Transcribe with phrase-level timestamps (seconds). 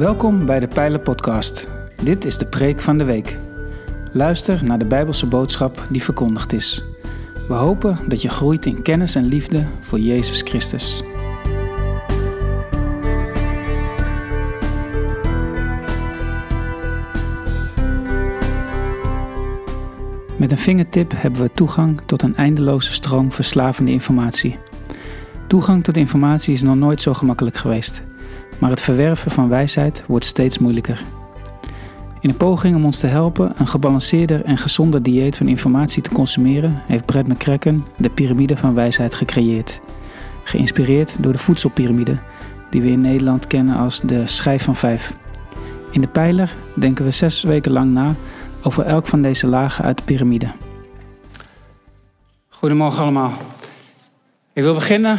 [0.00, 1.68] Welkom bij de Pijlen Podcast.
[2.02, 3.36] Dit is de preek van de week.
[4.12, 6.84] Luister naar de Bijbelse boodschap die verkondigd is.
[7.48, 11.02] We hopen dat je groeit in kennis en liefde voor Jezus Christus.
[20.36, 24.58] Met een vingertip hebben we toegang tot een eindeloze stroom verslavende informatie.
[25.46, 28.02] Toegang tot informatie is nog nooit zo gemakkelijk geweest,
[28.60, 31.02] maar het verwerven van wijsheid wordt steeds moeilijker.
[32.20, 36.10] In een poging om ons te helpen een gebalanceerder en gezonder dieet van informatie te
[36.10, 39.80] consumeren, heeft Brett McCracken de piramide van wijsheid gecreëerd.
[40.44, 42.18] Geïnspireerd door de voedselpiramide,
[42.70, 45.14] die we in Nederland kennen als de schijf van vijf.
[45.90, 48.14] In de pijler denken we zes weken lang na
[48.62, 50.50] over elk van deze lagen uit de piramide.
[52.48, 53.32] Goedemorgen allemaal.
[54.52, 55.18] Ik wil beginnen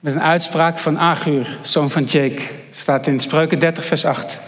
[0.00, 2.42] met een uitspraak van Agur, zoon van Jake.
[2.70, 4.40] Staat in Spreuken 30, vers 8.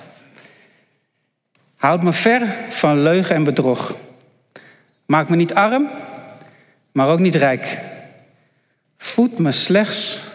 [1.76, 3.94] Houd me ver van leugen en bedrog.
[5.06, 5.88] Maak me niet arm,
[6.92, 7.78] maar ook niet rijk.
[8.96, 10.26] Voed me slechts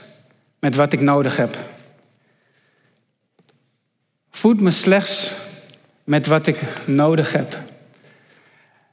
[0.59, 1.57] met wat ik nodig heb.
[4.31, 5.33] Voed me slechts
[6.03, 7.57] met wat ik nodig heb.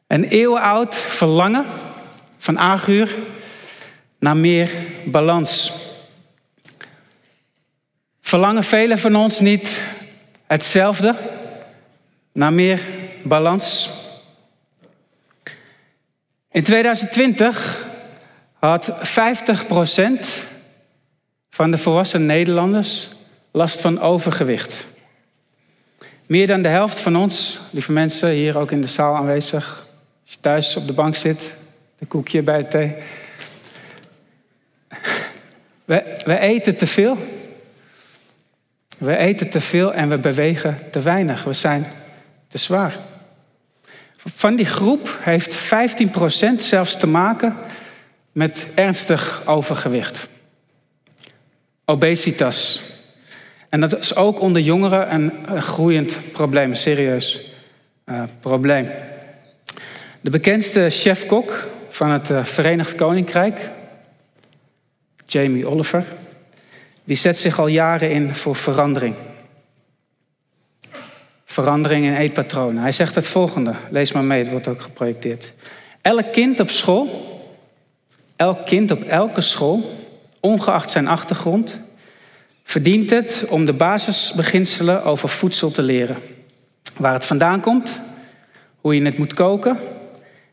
[0.06, 1.64] Een eeuwenoud verlangen
[2.38, 3.16] van Agur
[4.18, 4.70] naar meer
[5.04, 5.81] balans.
[8.32, 9.82] Verlangen velen van ons niet
[10.46, 11.14] hetzelfde,
[12.32, 12.80] naar meer
[13.22, 13.90] balans?
[16.50, 17.86] In 2020
[18.52, 18.92] had 50%
[21.50, 23.08] van de volwassen Nederlanders
[23.50, 24.86] last van overgewicht.
[26.26, 29.86] Meer dan de helft van ons, lieve mensen, hier ook in de zaal aanwezig,
[30.22, 31.54] als je thuis op de bank zit,
[31.98, 32.94] een koekje bij de thee.
[35.84, 37.40] We, we eten te veel.
[39.02, 41.44] We eten te veel en we bewegen te weinig.
[41.44, 41.86] We zijn
[42.48, 42.96] te zwaar.
[44.16, 45.58] Van die groep heeft 15%
[46.58, 47.56] zelfs te maken
[48.32, 50.28] met ernstig overgewicht.
[51.84, 52.80] Obesitas.
[53.68, 57.50] En dat is ook onder jongeren een groeiend probleem, een serieus
[58.06, 58.88] uh, probleem.
[60.20, 63.70] De bekendste chef-kok van het uh, Verenigd Koninkrijk,
[65.26, 66.04] Jamie Oliver,
[67.04, 69.14] die zet zich al jaren in voor verandering.
[71.44, 72.82] Verandering in eetpatronen.
[72.82, 75.52] Hij zegt het volgende, lees maar mee, het wordt ook geprojecteerd.
[76.00, 77.30] Elk kind op school,
[78.36, 80.06] elk kind op elke school,
[80.40, 81.80] ongeacht zijn achtergrond,
[82.64, 86.16] verdient het om de basisbeginselen over voedsel te leren.
[86.96, 88.00] Waar het vandaan komt,
[88.80, 89.78] hoe je het moet koken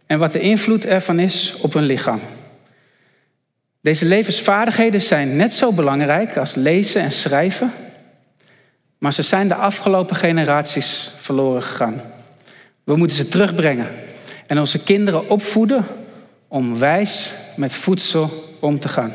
[0.05, 2.19] en wat de invloed ervan is op hun lichaam.
[3.81, 7.73] Deze levensvaardigheden zijn net zo belangrijk als lezen en schrijven,
[8.97, 12.01] maar ze zijn de afgelopen generaties verloren gegaan.
[12.84, 13.88] We moeten ze terugbrengen
[14.47, 15.85] en onze kinderen opvoeden
[16.47, 19.13] om wijs met voedsel om te gaan.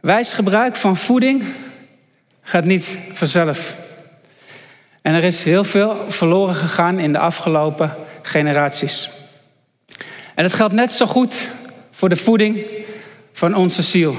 [0.00, 1.44] Wijs gebruik van voeding
[2.42, 3.76] gaat niet vanzelf.
[5.02, 9.10] En er is heel veel verloren gegaan in de afgelopen generaties.
[10.34, 11.48] En het geldt net zo goed
[11.92, 12.66] voor de voeding
[13.32, 14.16] van onze ziel.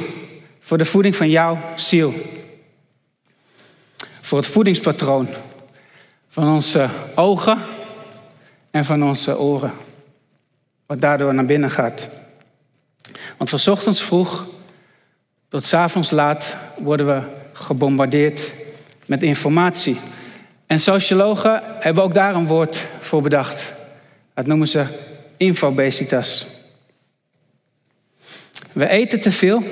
[0.60, 2.14] Voor de voeding van jouw ziel.
[4.22, 5.28] Voor het voedingspatroon
[6.28, 7.58] van onze ogen
[8.72, 9.72] en van onze oren.
[10.86, 12.10] Wat daardoor naar binnen gaat.
[13.38, 14.46] Want van ochtends vroeg
[15.50, 17.22] tot s avonds laat worden we
[17.54, 18.54] gebombardeerd
[19.06, 19.98] met informatie.
[20.68, 23.74] En sociologen hebben ook daar een woord voor bedacht.
[24.34, 24.86] Dat noemen ze
[25.38, 26.46] infobesitas.
[28.74, 29.64] We eten te veel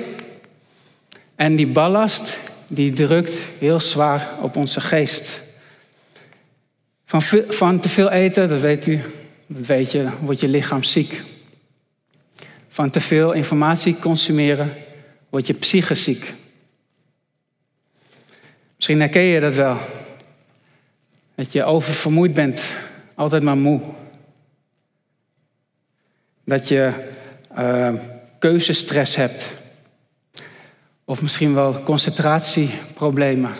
[1.34, 5.40] en die ballast die drukt heel zwaar op onze geest.
[7.04, 9.00] Van, van te veel eten, dat weet u,
[9.46, 11.22] weet je, wordt je lichaam ziek.
[12.68, 14.72] Van te veel informatie consumeren
[15.28, 16.34] word je psychisch ziek.
[18.76, 19.76] Misschien herken je dat wel.
[21.34, 22.74] Dat je oververmoeid bent,
[23.14, 23.80] altijd maar moe.
[26.44, 26.92] Dat je
[27.58, 27.92] uh,
[28.42, 29.54] keuzestress hebt.
[31.04, 33.52] Of misschien wel concentratieproblemen.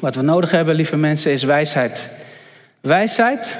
[0.00, 2.08] Wat we nodig hebben, lieve mensen, is wijsheid.
[2.80, 3.56] Wijsheid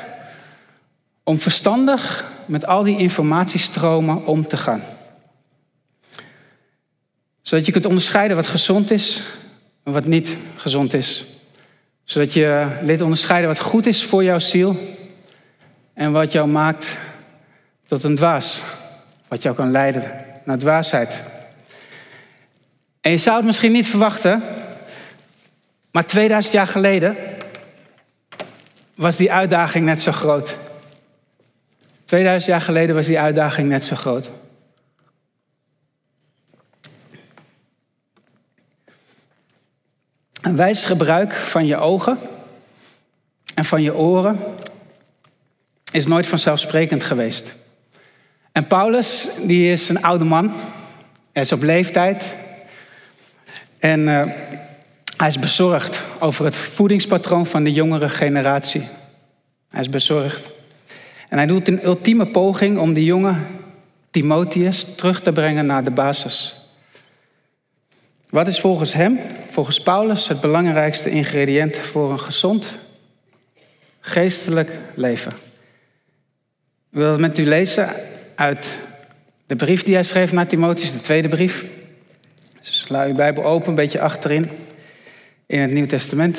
[1.22, 4.82] om verstandig met al die informatiestromen om te gaan
[7.50, 9.22] zodat je kunt onderscheiden wat gezond is
[9.84, 11.24] en wat niet gezond is.
[12.04, 14.96] Zodat je leert onderscheiden wat goed is voor jouw ziel
[15.94, 16.98] en wat jou maakt
[17.86, 18.64] tot een dwaas.
[19.30, 20.02] Wat jou kan leiden
[20.44, 21.22] naar dwaasheid.
[23.00, 24.42] En je zou het misschien niet verwachten,
[25.90, 27.16] maar 2000 jaar geleden
[28.94, 30.56] was die uitdaging net zo groot.
[32.04, 34.30] 2000 jaar geleden was die uitdaging net zo groot.
[40.40, 42.18] Een wijs gebruik van je ogen
[43.54, 44.40] en van je oren
[45.92, 47.59] is nooit vanzelfsprekend geweest.
[48.52, 50.52] En Paulus, die is een oude man.
[51.32, 52.36] Hij is op leeftijd.
[53.78, 54.22] En uh,
[55.16, 58.88] hij is bezorgd over het voedingspatroon van de jongere generatie.
[59.68, 60.50] Hij is bezorgd.
[61.28, 63.34] En hij doet een ultieme poging om die jonge
[64.10, 66.60] Timotheus terug te brengen naar de basis.
[68.30, 69.18] Wat is volgens hem,
[69.48, 72.72] volgens Paulus, het belangrijkste ingrediënt voor een gezond
[74.00, 75.32] geestelijk leven?
[76.90, 77.88] Ik wil het met u lezen
[78.40, 78.78] uit
[79.46, 81.64] de brief die hij schreef naar Timotheus, de tweede brief.
[82.58, 84.48] Dus sla uw Bijbel open, een beetje achterin
[85.46, 86.38] in het Nieuw Testament.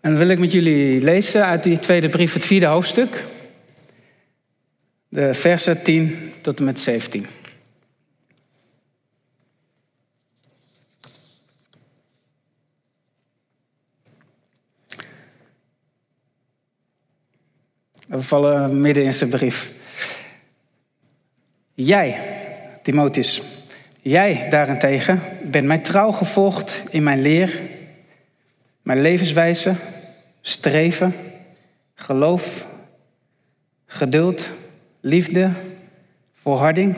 [0.00, 3.24] En dan wil ik met jullie lezen uit die tweede brief, het vierde hoofdstuk.
[5.08, 7.26] De versen 10 tot en met 17.
[18.06, 19.78] We vallen midden in zijn brief.
[21.74, 22.18] Jij,
[22.82, 23.42] Timotheus,
[24.00, 27.60] jij daarentegen bent mij trouw gevolgd in mijn leer,
[28.82, 29.74] mijn levenswijze,
[30.40, 31.14] streven,
[31.94, 32.66] geloof,
[33.86, 34.52] geduld,
[35.00, 35.50] liefde,
[36.32, 36.96] volharding.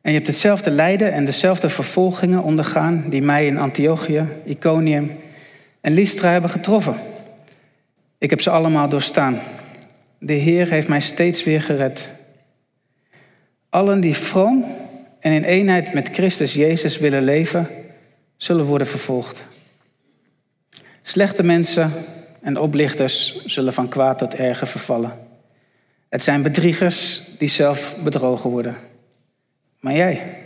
[0.00, 5.16] En je hebt hetzelfde lijden en dezelfde vervolgingen ondergaan die mij in Antiochië, Iconium
[5.80, 6.94] en Lystra hebben getroffen.
[8.18, 9.38] Ik heb ze allemaal doorstaan.
[10.18, 12.08] De Heer heeft mij steeds weer gered.
[13.70, 14.64] Allen die vroom
[15.20, 17.68] en in eenheid met Christus Jezus willen leven,
[18.36, 19.42] zullen worden vervolgd.
[21.02, 21.92] Slechte mensen
[22.40, 25.18] en oplichters zullen van kwaad tot erger vervallen.
[26.08, 28.76] Het zijn bedriegers die zelf bedrogen worden.
[29.80, 30.36] Maar jij,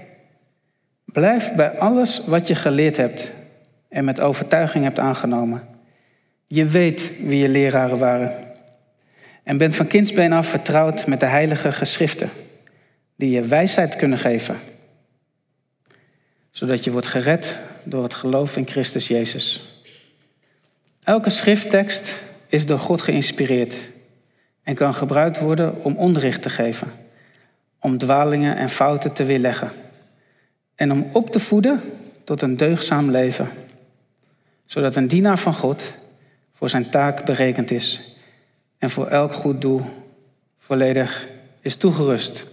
[1.04, 3.30] blijf bij alles wat je geleerd hebt
[3.88, 5.68] en met overtuiging hebt aangenomen.
[6.46, 8.34] Je weet wie je leraren waren.
[9.42, 12.30] En bent van kindsbeen af vertrouwd met de heilige geschriften,
[13.16, 14.56] die je wijsheid kunnen geven.
[16.50, 19.68] Zodat je wordt gered door het geloof in Christus Jezus.
[21.02, 23.74] Elke schrifttekst is door God geïnspireerd
[24.62, 26.92] en kan gebruikt worden om onderricht te geven,
[27.78, 29.70] om dwalingen en fouten te weerleggen
[30.74, 31.80] en om op te voeden
[32.24, 33.48] tot een deugzaam leven,
[34.66, 35.94] zodat een dienaar van God
[36.52, 38.16] voor zijn taak berekend is
[38.78, 39.82] en voor elk goed doel
[40.58, 41.26] volledig
[41.60, 42.44] is toegerust.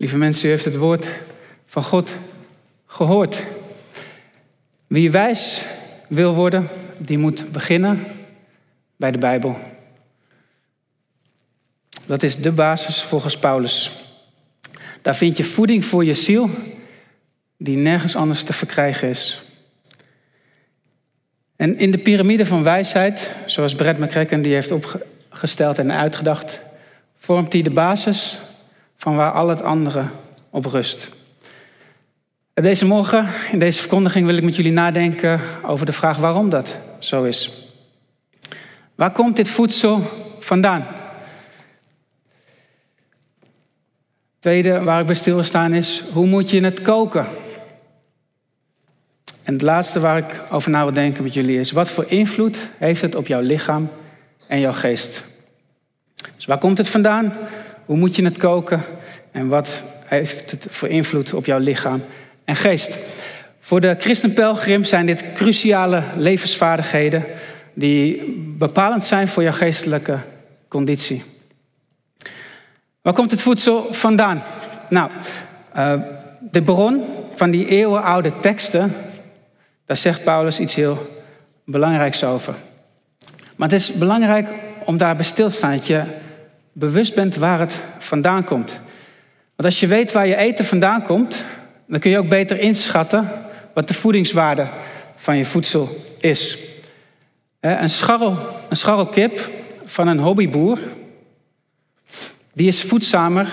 [0.00, 1.10] Lieve mensen, u heeft het woord
[1.66, 2.14] van God
[2.86, 3.44] gehoord.
[4.86, 5.66] Wie wijs
[6.08, 6.68] wil worden,
[6.98, 8.04] die moet beginnen
[8.96, 9.58] bij de Bijbel.
[12.06, 13.90] Dat is de basis volgens Paulus.
[15.02, 16.50] Daar vind je voeding voor je ziel
[17.56, 19.42] die nergens anders te verkrijgen is.
[21.56, 26.60] En in de piramide van wijsheid, zoals Brett McCracken die heeft opgesteld en uitgedacht,
[27.18, 28.40] vormt die de basis
[29.00, 30.04] van waar al het andere
[30.50, 31.08] op rust.
[32.54, 36.76] Deze morgen, in deze verkondiging, wil ik met jullie nadenken over de vraag waarom dat
[36.98, 37.66] zo is.
[38.94, 40.02] Waar komt dit voedsel
[40.38, 40.86] vandaan?
[44.38, 47.26] Tweede waar ik bij stilstaan is, hoe moet je het koken?
[49.42, 52.68] En het laatste waar ik over na wil denken met jullie is, wat voor invloed
[52.78, 53.90] heeft het op jouw lichaam
[54.46, 55.24] en jouw geest?
[56.36, 57.32] Dus waar komt het vandaan?
[57.90, 58.82] Hoe moet je het koken?
[59.30, 62.02] En wat heeft het voor invloed op jouw lichaam
[62.44, 62.98] en geest?
[63.60, 67.24] Voor de christenpelgrim zijn dit cruciale levensvaardigheden
[67.74, 68.22] die
[68.58, 70.18] bepalend zijn voor jouw geestelijke
[70.68, 71.22] conditie.
[73.02, 74.42] Waar komt het voedsel vandaan?
[74.88, 75.10] Nou,
[75.76, 76.00] uh,
[76.40, 77.04] de bron
[77.34, 78.92] van die eeuwenoude teksten
[79.86, 81.22] daar zegt Paulus iets heel
[81.64, 82.54] belangrijks over.
[83.56, 84.48] Maar het is belangrijk
[84.84, 86.02] om daarbij stil te staan, dat je
[86.72, 88.80] bewust bent waar het vandaan komt.
[89.56, 91.44] Want als je weet waar je eten vandaan komt,
[91.86, 93.28] dan kun je ook beter inschatten
[93.74, 94.68] wat de voedingswaarde
[95.16, 96.58] van je voedsel is.
[97.60, 99.50] Een, scharrel, een scharrelkip
[99.84, 100.78] van een hobbyboer,
[102.52, 103.48] die is voedzamer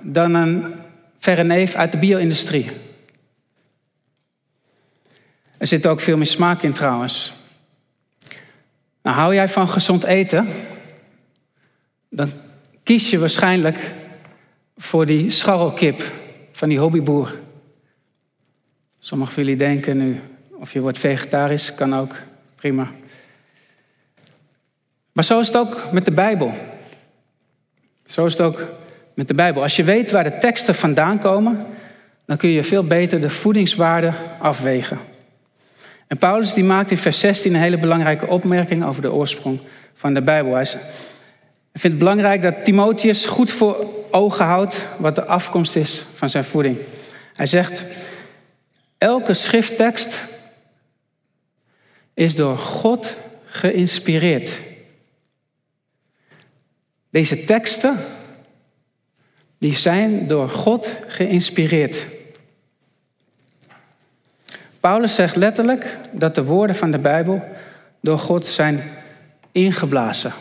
[0.00, 0.74] dan een
[1.18, 2.70] verre neef uit de bio-industrie.
[5.58, 7.32] Er zit ook veel meer smaak in trouwens.
[9.02, 10.48] Nou, hou jij van gezond eten?
[12.08, 12.32] Dan
[12.82, 13.92] kies je waarschijnlijk
[14.76, 16.02] voor die scharrelkip
[16.52, 17.38] van die hobbyboer.
[18.98, 20.20] Sommigen van jullie denken nu,
[20.50, 22.14] of je wordt vegetarisch, kan ook,
[22.54, 22.88] prima.
[25.12, 26.54] Maar zo is het ook met de Bijbel.
[28.04, 28.64] Zo is het ook
[29.14, 29.62] met de Bijbel.
[29.62, 31.66] Als je weet waar de teksten vandaan komen,
[32.24, 34.98] dan kun je veel beter de voedingswaarde afwegen.
[36.06, 39.60] En Paulus die maakt in vers 16 een hele belangrijke opmerking over de oorsprong
[39.94, 40.54] van de Bijbel.
[40.54, 40.66] Hij
[41.72, 46.44] vindt het belangrijk dat Timotheus goed voor ogen houdt wat de afkomst is van zijn
[46.44, 46.78] voeding.
[47.32, 47.84] Hij zegt,
[48.98, 50.24] elke schrifttekst
[52.14, 54.60] is door God geïnspireerd.
[57.10, 57.96] Deze teksten
[59.58, 62.06] die zijn door God geïnspireerd.
[64.80, 67.44] Paulus zegt letterlijk dat de woorden van de Bijbel
[68.00, 68.90] door God zijn
[69.52, 70.32] ingeblazen.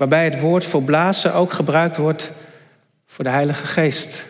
[0.00, 2.32] Waarbij het woord voor blazen ook gebruikt wordt
[3.06, 4.26] voor de Heilige Geest.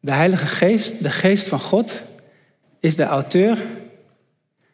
[0.00, 2.02] De Heilige Geest, de Geest van God,
[2.80, 3.62] is de auteur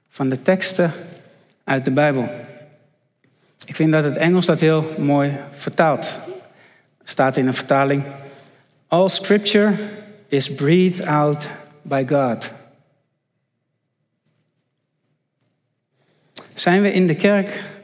[0.09, 0.93] van de teksten
[1.65, 2.29] uit de Bijbel.
[3.65, 6.19] Ik vind dat het Engels dat heel mooi vertaalt.
[7.03, 8.03] Er staat in een vertaling:
[8.87, 9.75] All scripture
[10.29, 11.47] is breathed out
[11.83, 12.53] by God.
[16.55, 17.79] Zijn we in de kerk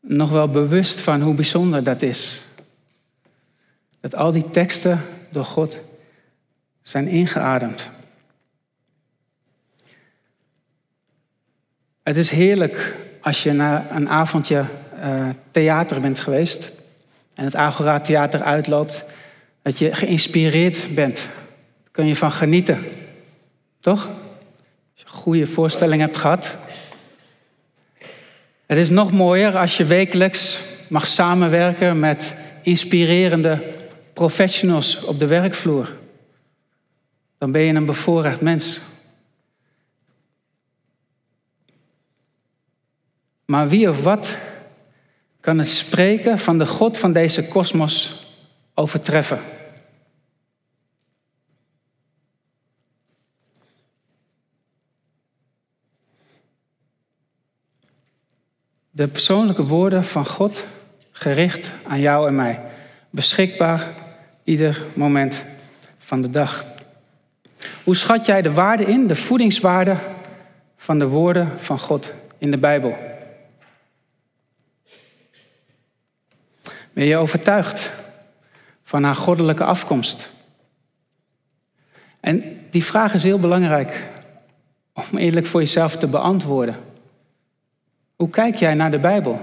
[0.00, 2.42] nog wel bewust van hoe bijzonder dat is?
[4.00, 5.00] Dat al die teksten
[5.30, 5.78] door God
[6.82, 7.88] zijn ingeademd.
[12.02, 14.64] Het is heerlijk als je na een avondje
[14.98, 16.72] uh, theater bent geweest
[17.34, 19.06] en het Agora Theater uitloopt,
[19.62, 21.16] dat je geïnspireerd bent.
[21.82, 22.78] Daar kun je van genieten.
[23.80, 24.06] Toch?
[24.06, 26.56] Als je goede voorstelling hebt gehad.
[28.68, 33.72] Het is nog mooier als je wekelijks mag samenwerken met inspirerende
[34.12, 35.96] professionals op de werkvloer.
[37.38, 38.80] Dan ben je een bevoorrecht mens.
[43.44, 44.38] Maar wie of wat
[45.40, 48.24] kan het spreken van de God van deze kosmos
[48.74, 49.38] overtreffen?
[58.98, 60.64] De persoonlijke woorden van God
[61.10, 62.60] gericht aan jou en mij.
[63.10, 63.90] Beschikbaar
[64.44, 65.44] ieder moment
[65.98, 66.64] van de dag.
[67.84, 69.96] Hoe schat jij de waarde in, de voedingswaarde
[70.76, 72.96] van de woorden van God in de Bijbel?
[76.92, 77.94] Ben je overtuigd
[78.82, 80.28] van haar goddelijke afkomst?
[82.20, 84.08] En die vraag is heel belangrijk
[84.92, 86.87] om eerlijk voor jezelf te beantwoorden.
[88.18, 89.38] Hoe kijk jij naar de Bijbel?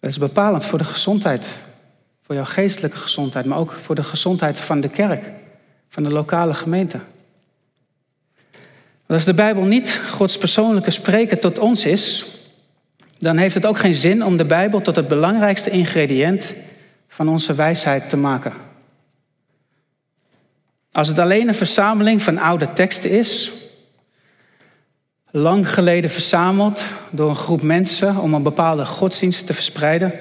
[0.00, 1.46] Dat is bepalend voor de gezondheid,
[2.22, 5.30] voor jouw geestelijke gezondheid, maar ook voor de gezondheid van de kerk,
[5.88, 7.00] van de lokale gemeente.
[9.06, 12.26] als de Bijbel niet Gods persoonlijke spreken tot ons is,
[13.18, 16.54] dan heeft het ook geen zin om de Bijbel tot het belangrijkste ingrediënt
[17.08, 18.52] van onze wijsheid te maken.
[20.92, 23.52] Als het alleen een verzameling van oude teksten is,
[25.36, 30.12] lang geleden verzameld door een groep mensen om een bepaalde godsdienst te verspreiden,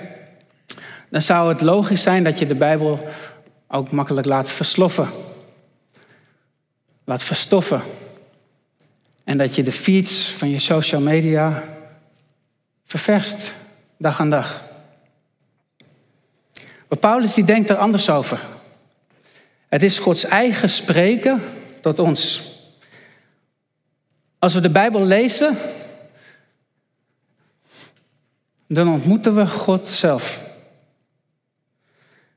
[1.10, 3.08] dan zou het logisch zijn dat je de Bijbel
[3.68, 5.10] ook makkelijk laat versloffen,
[7.04, 7.82] laat verstoffen.
[9.24, 11.64] En dat je de feeds van je social media
[12.86, 13.56] ververst,
[13.98, 14.62] dag aan dag.
[16.88, 18.40] Maar Paulus die denkt er anders over.
[19.68, 21.42] Het is Gods eigen spreken
[21.82, 22.54] tot ons.
[24.46, 25.58] Als we de Bijbel lezen,
[28.68, 30.42] dan ontmoeten we God zelf.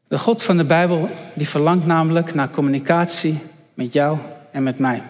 [0.07, 3.39] De God van de Bijbel die verlangt namelijk naar communicatie
[3.75, 4.19] met jou
[4.51, 5.03] en met mij.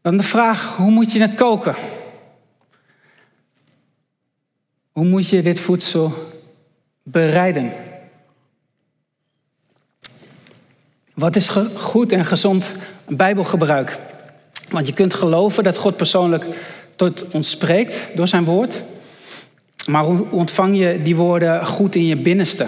[0.00, 1.74] Dan de vraag, hoe moet je het koken?
[4.92, 6.12] Hoe moet je dit voedsel
[7.02, 7.72] bereiden?
[11.16, 12.72] Wat is goed en gezond
[13.08, 13.98] Bijbelgebruik?
[14.68, 16.44] Want je kunt geloven dat God persoonlijk
[16.96, 18.82] tot ons spreekt door zijn woord.
[19.86, 22.66] Maar hoe ontvang je die woorden goed in je binnenste?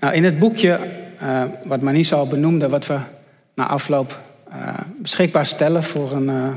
[0.00, 0.78] Nou, in het boekje,
[1.22, 2.98] uh, wat Manisa al benoemde, wat we
[3.54, 4.56] na afloop uh,
[4.96, 6.48] beschikbaar stellen voor een uh,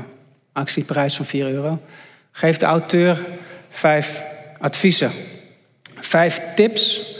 [0.52, 1.80] actieprijs van 4 euro,
[2.32, 3.26] geeft de auteur
[3.68, 4.22] vijf
[4.58, 5.10] adviezen.
[5.94, 7.15] Vijf tips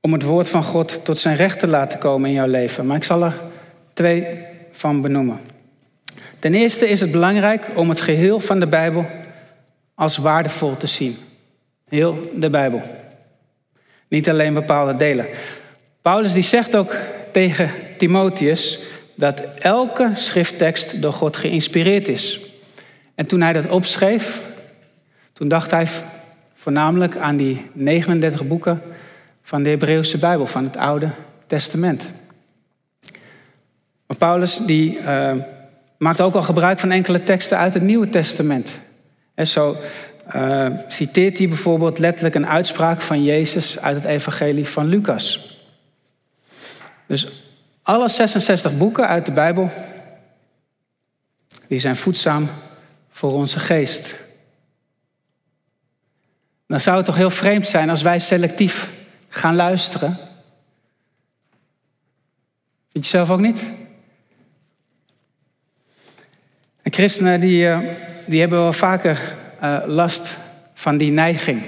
[0.00, 2.86] om het woord van God tot zijn recht te laten komen in jouw leven.
[2.86, 3.40] Maar ik zal er
[3.92, 4.26] twee
[4.72, 5.40] van benoemen.
[6.38, 9.06] Ten eerste is het belangrijk om het geheel van de Bijbel
[9.94, 11.16] als waardevol te zien.
[11.88, 12.82] Heel de Bijbel.
[14.08, 15.26] Niet alleen bepaalde delen.
[16.02, 16.96] Paulus die zegt ook
[17.32, 18.78] tegen Timotheus
[19.14, 22.40] dat elke schrifttekst door God geïnspireerd is.
[23.14, 24.40] En toen hij dat opschreef,
[25.32, 25.86] toen dacht hij
[26.54, 28.80] voornamelijk aan die 39 boeken
[29.50, 31.10] van de Hebreeuwse Bijbel, van het Oude
[31.46, 32.08] Testament.
[34.06, 35.32] Maar Paulus die, uh,
[35.98, 38.78] maakt ook al gebruik van enkele teksten uit het Nieuwe Testament.
[39.34, 39.76] En zo
[40.34, 45.58] uh, citeert hij bijvoorbeeld letterlijk een uitspraak van Jezus uit het Evangelie van Lucas.
[47.06, 47.26] Dus
[47.82, 49.70] alle 66 boeken uit de Bijbel,
[51.66, 52.48] die zijn voedzaam
[53.10, 54.18] voor onze geest.
[56.66, 58.98] Dan zou het toch heel vreemd zijn als wij selectief
[59.30, 60.16] gaan luisteren.
[62.92, 63.66] Vind je zelf ook niet?
[66.82, 67.78] En christenen die, eh,
[68.26, 70.38] die hebben wel vaker uh, last
[70.74, 71.62] van die neiging.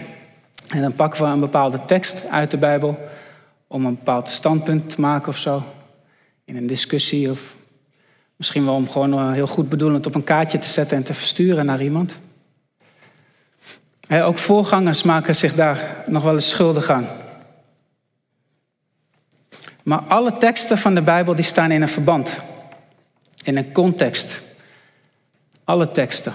[0.69, 3.09] En dan pakken we een bepaalde tekst uit de Bijbel
[3.67, 5.63] om een bepaald standpunt te maken of zo.
[6.45, 7.57] In een discussie of
[8.37, 11.15] misschien wel om gewoon eh, heel goed bedoelend op een kaartje te zetten en te
[11.15, 12.17] versturen naar iemand.
[14.09, 17.07] ook voorgangers maken zich daar nog wel eens schuldig aan.
[19.83, 22.43] Maar alle teksten van de Bijbel die staan in een verband,
[23.45, 24.43] in een context.
[25.65, 26.33] Alle teksten.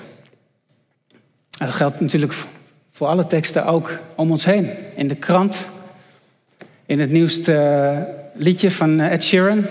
[1.57, 2.33] En dat geldt natuurlijk
[2.91, 4.69] voor alle teksten ook om ons heen.
[4.95, 5.57] In de krant,
[6.85, 9.65] in het nieuwste eh, liedje van eh, Ed Sheeran.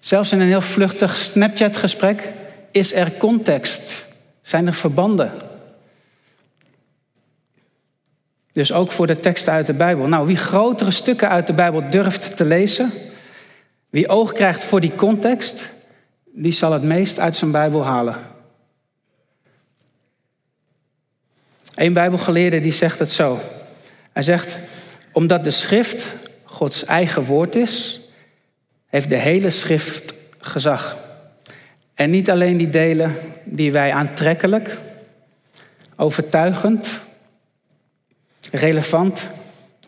[0.00, 2.32] Zelfs in een heel vluchtig Snapchat-gesprek
[2.70, 4.06] is er context.
[4.40, 5.32] Zijn er verbanden.
[8.52, 10.06] Dus ook voor de teksten uit de Bijbel.
[10.06, 12.90] Nou, wie grotere stukken uit de Bijbel durft te lezen,
[13.90, 15.68] wie oog krijgt voor die context,
[16.24, 18.16] die zal het meest uit zijn Bijbel halen.
[21.74, 23.38] Een Bijbelgeleerde die zegt het zo.
[24.12, 24.58] Hij zegt,
[25.12, 26.12] omdat de schrift
[26.44, 28.00] Gods eigen woord is,
[28.86, 30.96] heeft de hele schrift gezag.
[31.94, 34.78] En niet alleen die delen die wij aantrekkelijk,
[35.96, 37.00] overtuigend,
[38.52, 39.28] relevant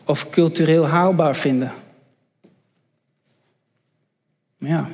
[0.03, 1.71] of cultureel haalbaar vinden.
[4.57, 4.87] Ja.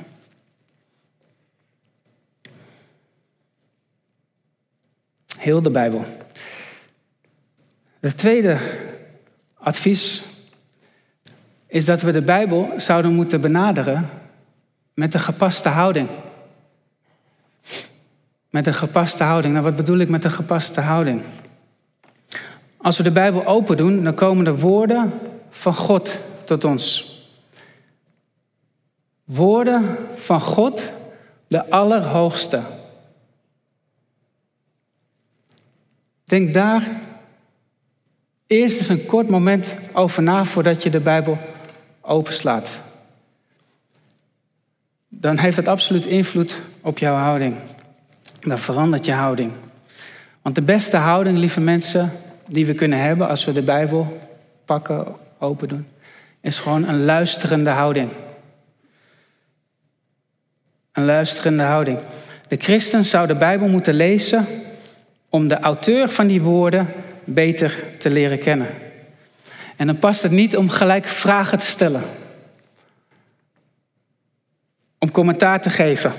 [5.38, 6.04] Heel de Bijbel.
[8.00, 8.58] Het tweede
[9.54, 10.22] advies
[11.66, 14.08] is dat we de Bijbel zouden moeten benaderen
[14.94, 16.08] met een gepaste houding.
[18.50, 19.52] Met een gepaste houding.
[19.52, 21.22] Nou, wat bedoel ik met een gepaste houding?
[22.82, 25.12] Als we de Bijbel open doen, dan komen de woorden
[25.50, 27.10] van God tot ons.
[29.24, 30.88] Woorden van God,
[31.46, 32.60] de Allerhoogste.
[36.24, 37.00] Denk daar
[38.46, 41.38] eerst eens een kort moment over na voordat je de Bijbel
[42.00, 42.78] openslaat.
[45.08, 47.56] Dan heeft het absoluut invloed op jouw houding.
[48.40, 49.52] Dan verandert je houding.
[50.42, 52.12] Want de beste houding, lieve mensen,
[52.48, 54.18] die we kunnen hebben als we de Bijbel
[54.64, 55.86] pakken, open doen,
[56.40, 58.10] is gewoon een luisterende houding.
[60.92, 61.98] Een luisterende houding.
[62.48, 64.46] De christen zou de Bijbel moeten lezen
[65.28, 66.92] om de auteur van die woorden
[67.24, 68.68] beter te leren kennen.
[69.76, 72.02] En dan past het niet om gelijk vragen te stellen.
[74.98, 76.12] Om commentaar te geven.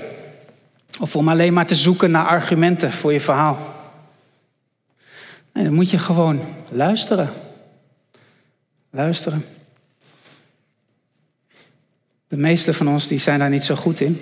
[1.00, 3.58] Of om alleen maar te zoeken naar argumenten voor je verhaal.
[5.62, 6.40] Dan moet je gewoon
[6.70, 7.32] luisteren.
[8.90, 9.44] Luisteren.
[12.28, 14.20] De meeste van ons die zijn daar niet zo goed in.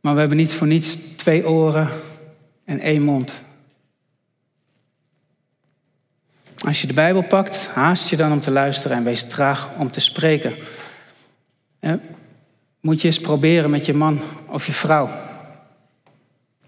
[0.00, 1.88] Maar we hebben niet voor niets twee oren
[2.64, 3.42] en één mond.
[6.64, 9.90] Als je de Bijbel pakt, haast je dan om te luisteren en wees traag om
[9.90, 10.54] te spreken.
[12.80, 15.10] Moet je eens proberen met je man of je vrouw.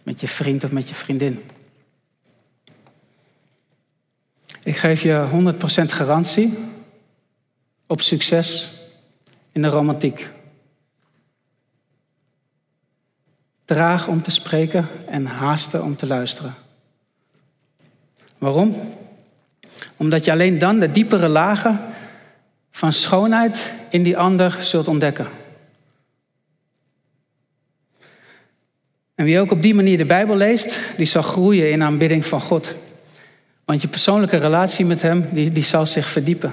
[0.02, 1.42] Met je vriend of met je vriendin.
[4.62, 5.28] Ik geef je
[5.82, 6.58] 100% garantie
[7.86, 8.78] op succes
[9.52, 10.28] in de romantiek.
[13.64, 16.54] Traag om te spreken en haasten om te luisteren.
[18.38, 18.76] Waarom?
[19.96, 21.80] Omdat je alleen dan de diepere lagen
[22.70, 25.26] van schoonheid in die ander zult ontdekken.
[29.14, 32.40] En wie ook op die manier de Bijbel leest, die zal groeien in aanbidding van
[32.40, 32.74] God.
[33.72, 36.52] Want je persoonlijke relatie met Hem, die, die zal zich verdiepen.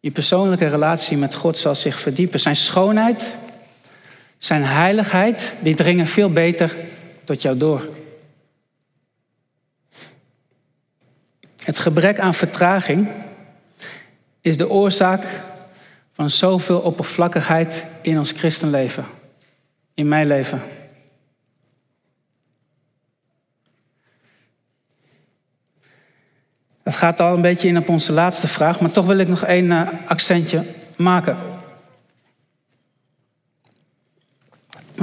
[0.00, 2.40] Je persoonlijke relatie met God zal zich verdiepen.
[2.40, 3.34] Zijn schoonheid,
[4.38, 6.76] zijn heiligheid, die dringen veel beter
[7.24, 7.84] tot jou door.
[11.64, 13.08] Het gebrek aan vertraging
[14.40, 15.24] is de oorzaak
[16.12, 19.04] van zoveel oppervlakkigheid in ons christenleven,
[19.94, 20.79] in mijn leven.
[26.82, 29.44] Het gaat al een beetje in op onze laatste vraag, maar toch wil ik nog
[29.44, 30.62] één eh, accentje
[30.96, 31.36] maken.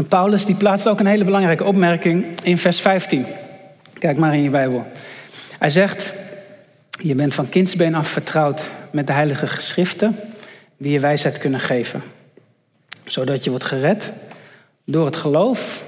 [0.07, 3.25] Paulus die plaatst ook een hele belangrijke opmerking in vers 15.
[3.93, 4.87] Kijk maar in je Bijbel.
[5.59, 6.13] Hij zegt,
[6.89, 10.19] je bent van kindsbeen af vertrouwd met de heilige geschriften
[10.77, 12.01] die je wijsheid kunnen geven.
[13.05, 14.11] Zodat je wordt gered
[14.85, 15.83] door het geloof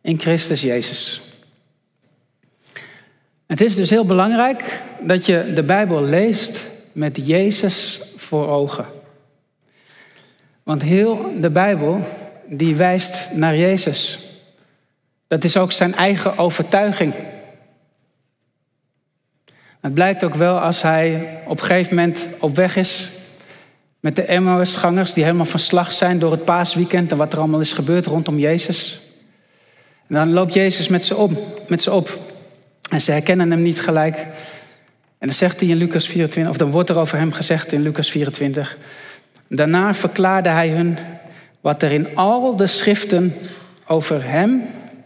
[0.00, 1.20] in Christus Jezus.
[3.46, 8.84] Het is dus heel belangrijk dat je de Bijbel leest met Jezus voor ogen.
[10.62, 12.02] Want heel de Bijbel
[12.46, 14.28] die wijst naar Jezus.
[15.26, 17.14] Dat is ook zijn eigen overtuiging.
[19.80, 23.10] Het blijkt ook wel als hij op een gegeven moment op weg is
[24.00, 27.60] met de Emmausgangers die helemaal van slag zijn door het paasweekend en wat er allemaal
[27.60, 29.00] is gebeurd rondom Jezus.
[30.06, 31.32] En dan loopt Jezus met ze, op,
[31.68, 32.18] met ze op.
[32.90, 34.26] En ze herkennen hem niet gelijk.
[35.18, 37.82] En dan zegt hij in Lucas 24, of dan wordt er over hem gezegd in
[37.82, 38.78] Lucas 24.
[39.48, 40.98] Daarna verklaarde hij hun
[41.60, 43.34] wat er in al de schriften
[43.86, 44.62] over hem,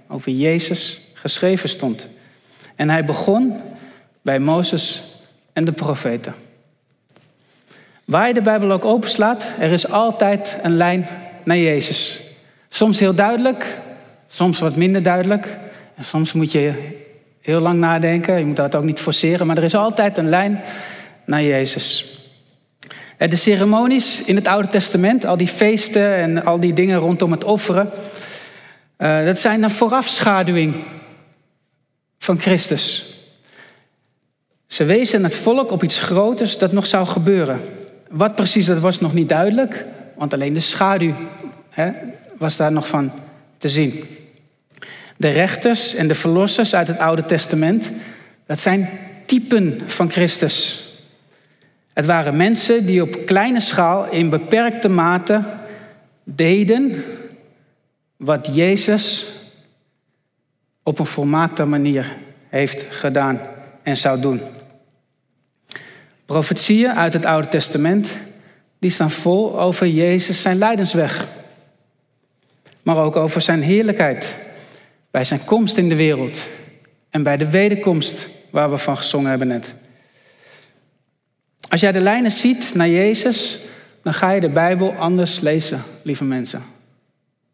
[0.09, 2.09] over Jezus, geschreven stond.
[2.77, 3.61] En hij begon
[4.22, 5.05] bij Mozes
[5.53, 6.35] en de profeten.
[8.05, 11.07] Waar je de Bijbel ook openslaat, er is altijd een lijn
[11.44, 12.20] naar Jezus.
[12.68, 13.79] Soms heel duidelijk,
[14.29, 15.57] soms wat minder duidelijk.
[15.94, 17.01] En soms moet je
[17.42, 20.61] heel lang nadenken, je moet dat ook niet forceren, maar er is altijd een lijn
[21.24, 22.16] naar Jezus.
[23.18, 27.44] De ceremonies in het Oude Testament, al die feesten en al die dingen rondom het
[27.44, 27.90] offeren,
[28.96, 30.74] eh, dat zijn een voorafschaduwing
[32.18, 33.14] van Christus.
[34.66, 37.61] Ze wezen het volk op iets groters dat nog zou gebeuren.
[38.09, 39.85] Wat precies dat was nog niet duidelijk,
[40.16, 41.14] want alleen de schaduw
[41.70, 41.90] hè,
[42.38, 43.12] was daar nog van
[43.59, 44.05] te zien.
[45.22, 47.90] De rechters en de verlossers uit het Oude Testament,
[48.46, 48.88] dat zijn
[49.26, 50.87] typen van Christus.
[51.92, 55.44] Het waren mensen die op kleine schaal in beperkte mate
[56.24, 57.04] deden
[58.16, 59.26] wat Jezus
[60.82, 62.16] op een volmaakte manier
[62.48, 63.40] heeft gedaan
[63.82, 64.40] en zou doen.
[66.26, 68.18] Profetieën uit het Oude Testament,
[68.78, 71.26] die staan vol over Jezus zijn lijdensweg.
[72.82, 74.40] Maar ook over zijn heerlijkheid,
[75.12, 76.38] bij zijn komst in de wereld
[77.11, 79.75] en bij de wederkomst waar we van gezongen hebben net.
[81.68, 83.61] Als jij de lijnen ziet naar Jezus,
[84.03, 86.62] dan ga je de Bijbel anders lezen, lieve mensen.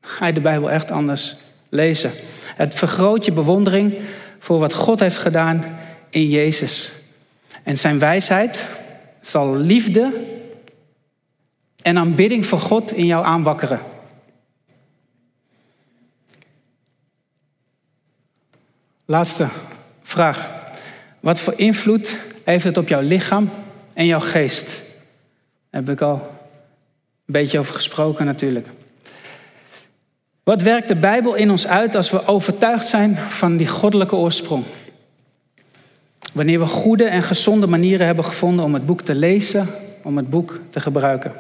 [0.01, 1.37] ga je de Bijbel echt anders
[1.69, 2.11] lezen.
[2.57, 3.99] Het vergroot je bewondering
[4.39, 5.79] voor wat God heeft gedaan
[6.11, 6.93] in Jezus.
[7.63, 8.67] En zijn wijsheid
[9.21, 10.25] zal liefde
[11.83, 13.81] en aanbidding voor God in jou aanwakkeren.
[19.11, 19.49] Laatste
[20.03, 20.49] vraag.
[21.21, 23.51] Wat voor invloed heeft het op jouw lichaam
[23.95, 24.67] en jouw geest.
[25.71, 26.15] Daar heb ik al
[27.27, 28.67] een beetje over gesproken natuurlijk.
[30.43, 34.65] Wat werkt de Bijbel in ons uit als we overtuigd zijn van die goddelijke oorsprong?
[36.33, 39.67] Wanneer we goede en gezonde manieren hebben gevonden om het boek te lezen,
[40.03, 41.33] om het boek te gebruiken.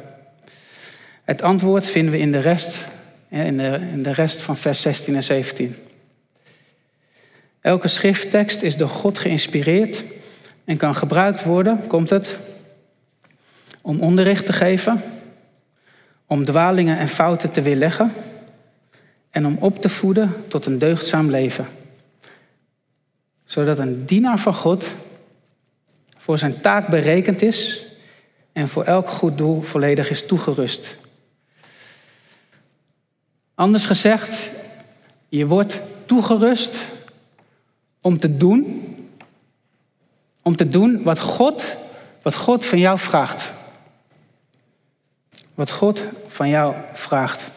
[1.24, 2.88] Het antwoord vinden we in de rest,
[3.28, 5.76] in de, in de rest van vers 16 en 17.
[7.60, 10.04] Elke schrifttekst is door God geïnspireerd
[10.64, 12.38] en kan gebruikt worden, komt het,
[13.80, 15.02] om onderricht te geven,
[16.26, 18.12] om dwalingen en fouten te weerleggen
[19.30, 21.68] en om op te voeden tot een deugdzaam leven.
[23.44, 24.86] Zodat een dienaar van God
[26.16, 27.84] voor zijn taak berekend is
[28.52, 30.96] en voor elk goed doel volledig is toegerust.
[33.54, 34.50] Anders gezegd,
[35.28, 36.76] je wordt toegerust
[38.00, 38.82] om te doen
[40.48, 41.76] om te doen wat God,
[42.22, 43.52] wat God van jou vraagt.
[45.54, 47.48] Wat God van jou vraagt.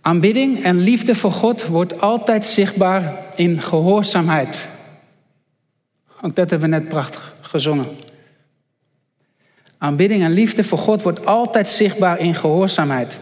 [0.00, 4.68] Aanbidding en liefde voor God wordt altijd zichtbaar in gehoorzaamheid.
[6.20, 7.86] Ook dat hebben we net prachtig gezongen.
[9.78, 13.18] Aanbidding en liefde voor God wordt altijd zichtbaar in gehoorzaamheid.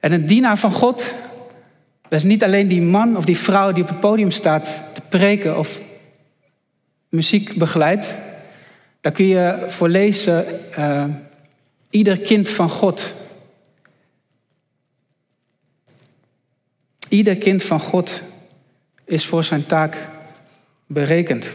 [0.00, 1.14] En een dienaar van God,
[2.12, 5.00] dat is niet alleen die man of die vrouw die op het podium staat te
[5.00, 5.80] preken of
[7.08, 8.14] muziek begeleidt.
[9.00, 11.04] Daar kun je voor lezen uh,
[11.90, 13.14] ieder kind van God.
[17.08, 18.22] Ieder kind van God
[19.04, 19.96] is voor zijn taak
[20.86, 21.54] berekend.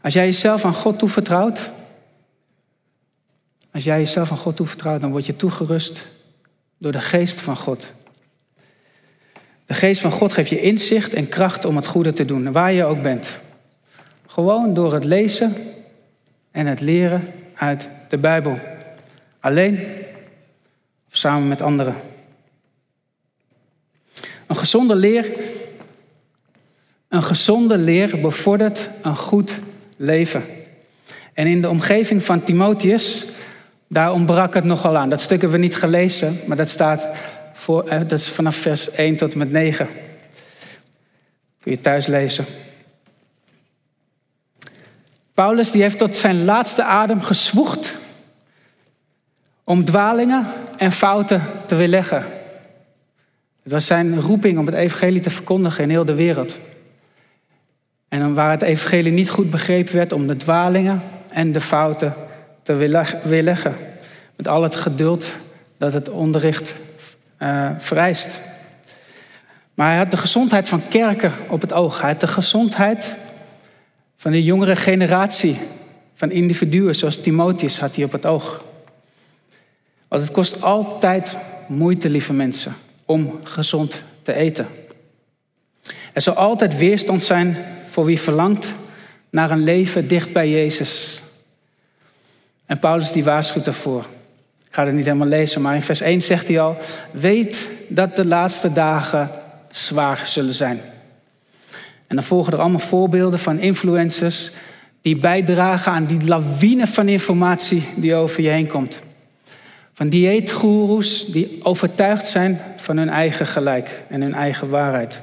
[0.00, 1.70] Als jij jezelf aan God toevertrouwt,
[3.72, 6.18] als jij jezelf aan God toevertrouwt, dan word je toegerust
[6.80, 7.92] door de geest van God.
[9.66, 12.72] De geest van God geeft je inzicht en kracht om het goede te doen, waar
[12.72, 13.40] je ook bent.
[14.26, 15.56] Gewoon door het lezen
[16.50, 18.58] en het leren uit de Bijbel.
[19.40, 19.78] Alleen
[21.08, 21.94] of samen met anderen.
[24.46, 25.32] Een gezonde leer,
[27.08, 29.58] een gezonde leer bevordert een goed
[29.96, 30.44] leven.
[31.32, 33.26] En in de omgeving van Timotheus,
[33.92, 35.08] daar ontbrak het nogal aan.
[35.08, 37.06] Dat stuk hebben we niet gelezen, maar dat staat
[37.52, 39.88] voor, eh, dat is vanaf vers 1 tot en met 9.
[41.60, 42.44] Kun je thuis lezen.
[45.34, 47.98] Paulus die heeft tot zijn laatste adem gezwoegd
[49.64, 52.24] om dwalingen en fouten te weerleggen.
[53.62, 56.60] Het was zijn roeping om het evangelie te verkondigen in heel de wereld.
[58.08, 62.14] En waar het evangelie niet goed begrepen werd, om de dwalingen en de fouten
[62.70, 63.76] te weerleggen.
[64.36, 65.32] Met al het geduld
[65.78, 66.74] dat het onderricht
[67.38, 68.40] uh, vereist.
[69.74, 72.00] Maar hij had de gezondheid van kerken op het oog.
[72.00, 73.14] Hij had de gezondheid
[74.16, 75.58] van de jongere generatie
[76.14, 78.64] van individuen, zoals Timotheus had hij op het oog.
[80.08, 82.72] Want het kost altijd moeite, lieve mensen,
[83.04, 84.66] om gezond te eten.
[86.12, 87.56] Er zal altijd weerstand zijn
[87.88, 88.74] voor wie verlangt
[89.30, 91.22] naar een leven dicht bij Jezus.
[92.70, 94.00] En Paulus die waarschuwt daarvoor.
[94.66, 96.78] Ik ga het niet helemaal lezen, maar in vers 1 zegt hij al:
[97.10, 99.30] Weet dat de laatste dagen
[99.70, 100.80] zwaar zullen zijn.
[102.06, 104.50] En dan volgen er allemaal voorbeelden van influencers
[105.02, 109.00] die bijdragen aan die lawine van informatie die over je heen komt.
[109.92, 115.20] Van dieetgoeroes die overtuigd zijn van hun eigen gelijk en hun eigen waarheid.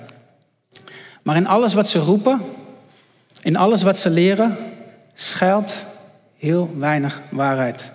[1.22, 2.42] Maar in alles wat ze roepen,
[3.42, 4.58] in alles wat ze leren,
[5.14, 5.86] schuilt
[6.38, 7.92] heel weinig waarheid.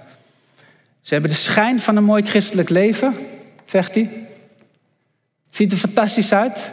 [1.00, 3.14] Ze hebben de schijn van een mooi christelijk leven,
[3.64, 4.02] zegt hij.
[5.46, 6.70] Het ziet er fantastisch uit,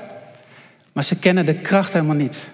[0.93, 2.47] maar ze kennen de kracht helemaal niet.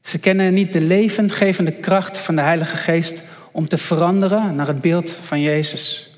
[0.00, 4.80] Ze kennen niet de levendgevende kracht van de Heilige Geest om te veranderen naar het
[4.80, 6.10] beeld van Jezus.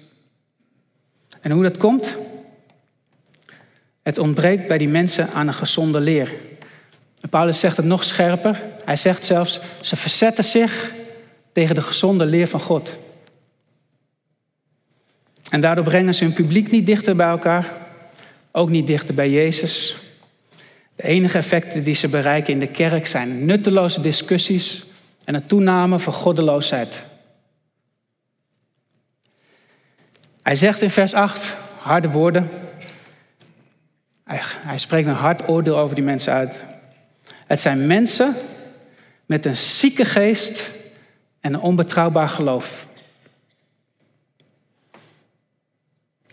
[1.40, 2.18] En hoe dat komt?
[4.03, 6.35] Het ontbreekt bij die mensen aan een gezonde leer.
[7.31, 8.61] Paulus zegt het nog scherper.
[8.85, 10.92] Hij zegt zelfs, ze verzetten zich
[11.53, 12.99] tegen de gezonde leer van God.
[15.51, 17.73] En daardoor brengen ze hun publiek niet dichter bij elkaar,
[18.53, 19.97] ook niet dichter bij Jezus.
[20.97, 24.85] De enige effecten die ze bereiken in de kerk zijn nutteloze discussies
[25.25, 27.05] en een toename van goddeloosheid.
[30.43, 32.51] Hij zegt in vers 8 harde woorden.
[34.25, 36.55] Hij, spreekt een hard oordeel over die mensen uit.
[37.47, 38.35] Het zijn mensen
[39.27, 40.71] met een zieke geest
[41.42, 42.87] en een onbetrouwbaar geloof.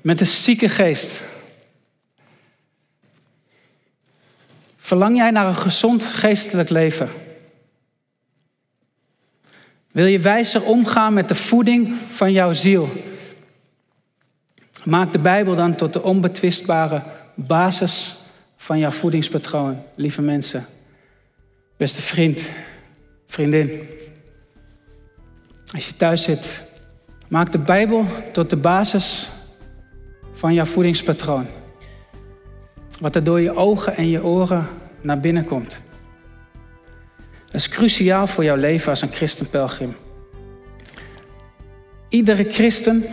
[0.01, 1.23] Met een zieke geest.
[4.77, 7.09] Verlang jij naar een gezond geestelijk leven?
[9.91, 12.89] Wil je wijzer omgaan met de voeding van jouw ziel?
[14.85, 17.03] Maak de Bijbel dan tot de onbetwistbare
[17.35, 18.17] basis
[18.57, 20.65] van jouw voedingspatroon, lieve mensen.
[21.77, 22.49] Beste vriend,
[23.27, 23.97] vriendin.
[25.73, 26.63] Als je thuis zit,
[27.27, 29.29] maak de Bijbel tot de basis
[30.33, 31.45] van jouw voedingspatroon.
[32.99, 34.67] Wat er door je ogen en je oren
[35.01, 35.79] naar binnen komt.
[37.45, 39.95] Dat is cruciaal voor jouw leven als een christenpelgrim.
[42.09, 43.05] Iedere christen,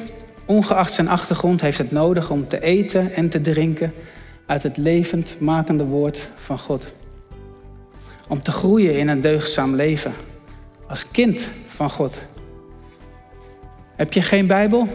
[0.44, 3.92] ongeacht zijn achtergrond, heeft het nodig om te eten en te drinken
[4.46, 6.92] uit het levend makende woord van God.
[8.28, 10.12] Om te groeien in een deugdzaam leven.
[10.86, 12.18] Als kind van God.
[13.96, 14.88] Heb je geen Bijbel?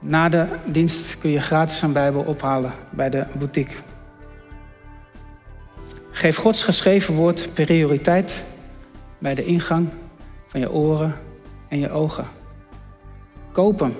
[0.00, 3.74] Na de dienst kun je gratis een Bijbel ophalen bij de boutique.
[6.10, 8.44] Geef Gods geschreven woord prioriteit
[9.18, 9.88] bij de ingang
[10.46, 11.14] van je oren
[11.68, 12.26] en je ogen.
[13.52, 13.94] Koop hem.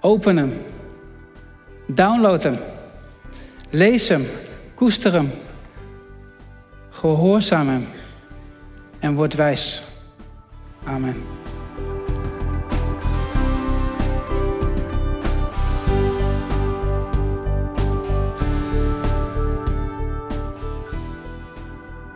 [0.00, 0.52] Open hem.
[1.86, 2.56] Download hem.
[3.70, 4.26] Lees hem.
[4.74, 5.30] Koester hem.
[6.90, 7.86] Gehoorzaam hem.
[8.98, 9.84] En word wijs.
[10.84, 11.39] Amen.